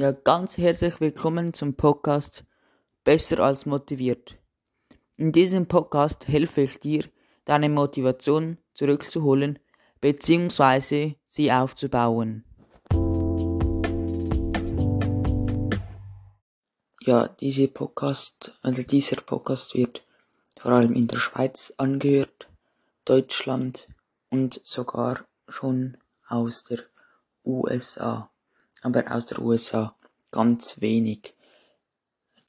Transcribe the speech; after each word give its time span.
Ja, 0.00 0.12
ganz 0.12 0.56
herzlich 0.56 0.98
willkommen 0.98 1.52
zum 1.52 1.74
Podcast 1.74 2.42
Besser 3.04 3.40
als 3.40 3.66
motiviert. 3.66 4.38
In 5.18 5.30
diesem 5.30 5.66
Podcast 5.66 6.26
helfe 6.26 6.62
ich 6.62 6.80
dir, 6.80 7.04
deine 7.44 7.68
Motivation 7.68 8.56
zurückzuholen 8.72 9.58
bzw. 10.00 11.16
sie 11.26 11.52
aufzubauen. 11.52 12.46
Ja, 17.02 17.28
diese 17.28 17.68
Podcast, 17.68 18.58
also 18.62 18.82
dieser 18.82 19.16
Podcast 19.16 19.74
wird 19.74 20.02
vor 20.56 20.72
allem 20.72 20.94
in 20.94 21.08
der 21.08 21.18
Schweiz 21.18 21.74
angehört, 21.76 22.48
Deutschland 23.04 23.86
und 24.30 24.62
sogar 24.64 25.26
schon 25.46 25.98
aus 26.26 26.64
der 26.64 26.78
USA. 27.44 28.29
Aber 28.82 29.14
aus 29.14 29.26
der 29.26 29.40
USA 29.40 29.94
ganz 30.30 30.80
wenig. 30.80 31.34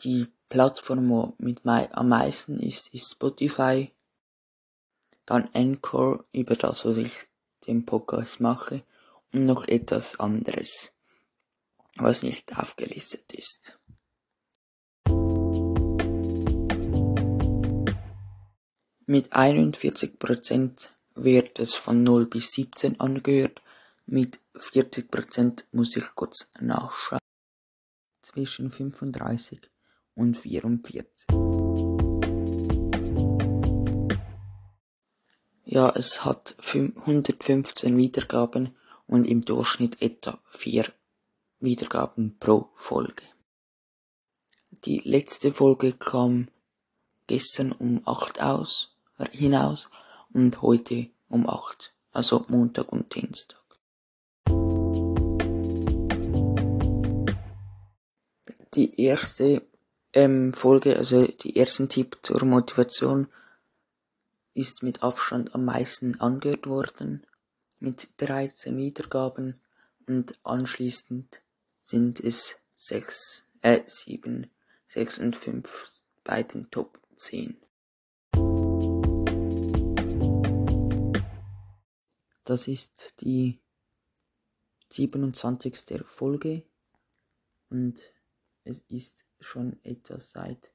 Die 0.03 0.27
Plattform, 0.49 1.09
wo 1.09 1.33
mit 1.37 1.65
am 1.65 2.09
meisten 2.09 2.59
ist, 2.59 2.93
ist 2.93 3.11
Spotify. 3.11 3.91
Dann 5.25 5.49
Encore, 5.53 6.25
über 6.31 6.55
das, 6.55 6.85
was 6.85 6.97
ich 6.97 7.27
den 7.67 7.85
Podcast 7.85 8.39
mache. 8.39 8.83
Und 9.33 9.45
noch 9.45 9.67
etwas 9.67 10.20
anderes, 10.20 10.91
was 11.95 12.23
nicht 12.23 12.57
aufgelistet 12.57 13.34
ist. 13.34 13.77
Mit 19.05 19.34
41% 19.34 20.89
wird 21.15 21.59
es 21.59 21.75
von 21.75 22.03
0 22.03 22.27
bis 22.27 22.51
17 22.51 22.99
angehört, 22.99 23.61
mit 24.05 24.39
40% 24.55 25.65
muss 25.71 25.95
ich 25.95 26.15
kurz 26.15 26.51
nachschauen. 26.59 27.19
Zwischen 28.21 28.71
35 28.71 29.59
und 30.15 30.37
44. 30.37 31.27
Ja, 35.63 35.89
es 35.95 36.26
hat 36.26 36.55
115 36.59 37.95
Wiedergaben 37.98 38.76
und 39.07 39.26
im 39.26 39.41
Durchschnitt 39.41 40.01
etwa 40.01 40.39
4 40.49 40.91
Wiedergaben 41.59 42.37
pro 42.39 42.70
Folge. 42.76 43.23
Die 44.83 44.99
letzte 44.99 45.54
Folge 45.54 45.93
kam 45.93 46.49
gestern 47.27 47.71
um 47.71 48.01
8 48.05 48.41
aus 48.41 48.98
hinaus 49.31 49.87
und 50.33 50.61
heute 50.61 51.09
um 51.29 51.48
8, 51.48 51.93
also 52.11 52.45
Montag 52.49 52.91
und 52.91 53.13
Dienstag. 53.15 53.60
Die 58.73 59.01
erste 59.01 59.63
ähm, 60.13 60.53
Folge, 60.53 60.95
also 60.95 61.27
die 61.27 61.57
ersten 61.57 61.89
Tipp 61.89 62.19
zur 62.21 62.45
Motivation, 62.45 63.27
ist 64.53 64.81
mit 64.81 65.03
Abstand 65.03 65.53
am 65.53 65.66
meisten 65.66 66.22
angehört 66.22 66.67
worden, 66.67 67.25
mit 67.79 68.09
13 68.17 68.77
Wiedergaben 68.77 69.59
und 70.07 70.39
anschließend 70.44 71.41
sind 71.83 72.22
es 72.22 72.55
6, 72.77 73.44
äh, 73.61 73.81
7, 73.85 74.49
6 74.88 75.17
und 75.19 75.35
5 75.35 76.03
bei 76.23 76.44
den 76.44 76.72
Top 76.72 76.97
10. 77.17 77.57
Das 82.45 82.69
ist 82.69 83.16
die 83.19 83.59
27. 84.91 86.05
Folge 86.05 86.63
und 87.69 88.11
es 88.63 88.81
ist 88.90 89.25
schon 89.40 89.79
etwas 89.84 90.31
seit 90.31 90.72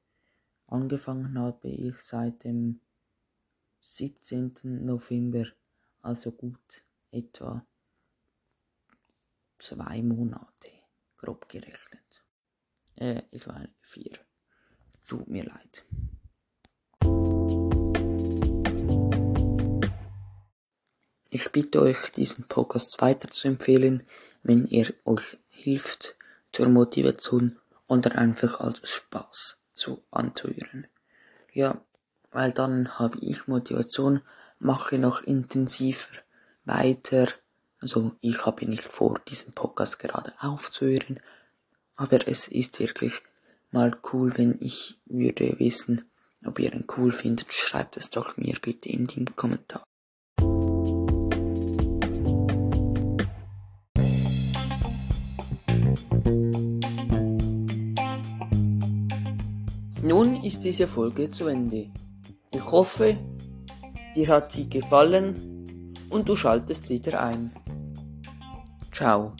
angefangen 0.67 1.37
habe 1.39 1.69
ich 1.69 1.95
seit 2.01 2.43
dem 2.43 2.81
17. 3.81 4.85
November, 4.85 5.45
also 6.01 6.31
gut 6.31 6.83
etwa 7.11 7.65
zwei 9.59 10.01
Monate, 10.01 10.71
grob 11.17 11.47
gerechnet. 11.47 12.23
Äh, 12.95 13.23
ich 13.31 13.47
meine 13.47 13.73
vier. 13.81 14.19
Tut 15.07 15.27
mir 15.27 15.45
leid. 15.45 15.85
Ich 21.29 21.51
bitte 21.51 21.81
euch, 21.81 22.11
diesen 22.11 22.47
Podcast 22.47 22.99
weiter 22.99 23.29
zu 23.29 23.47
empfehlen, 23.47 24.03
wenn 24.43 24.65
er 24.65 24.93
euch 25.05 25.37
hilft 25.49 26.17
zur 26.51 26.67
Motivation 26.69 27.59
oder 27.87 28.17
einfach 28.17 28.59
als 28.59 28.87
Spaß 28.87 29.57
zu 29.73 30.03
anzuhören. 30.11 30.87
Ja, 31.53 31.81
weil 32.31 32.51
dann 32.51 32.99
habe 32.99 33.17
ich 33.21 33.47
Motivation, 33.47 34.21
mache 34.59 34.97
noch 34.97 35.21
intensiver 35.21 36.17
weiter. 36.65 37.27
Also 37.79 38.15
ich 38.21 38.45
habe 38.45 38.65
nicht 38.65 38.83
vor, 38.83 39.19
diesen 39.27 39.53
Podcast 39.53 39.99
gerade 39.99 40.33
aufzuhören, 40.39 41.19
aber 41.95 42.27
es 42.27 42.47
ist 42.47 42.79
wirklich 42.79 43.21
mal 43.71 43.97
cool, 44.11 44.37
wenn 44.37 44.57
ich 44.59 44.99
würde 45.05 45.59
wissen, 45.59 46.09
ob 46.45 46.59
ihr 46.59 46.73
ihn 46.73 46.85
cool 46.97 47.11
findet. 47.11 47.51
Schreibt 47.53 47.97
es 47.97 48.09
doch 48.09 48.37
mir 48.37 48.57
bitte 48.61 48.89
in 48.89 49.07
den 49.07 49.35
Kommentar. 49.35 49.83
Nun 60.07 60.41
ist 60.41 60.63
diese 60.63 60.87
Folge 60.87 61.29
zu 61.29 61.47
Ende. 61.47 61.87
Ich 62.53 62.65
hoffe, 62.71 63.17
dir 64.15 64.27
hat 64.29 64.53
sie 64.53 64.69
gefallen 64.69 65.93
und 66.09 66.29
du 66.29 66.33
schaltest 66.33 66.87
wieder 66.87 67.21
ein. 67.21 67.51
Ciao. 68.93 69.33